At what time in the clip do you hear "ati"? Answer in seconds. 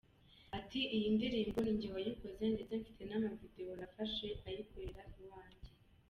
0.57-0.79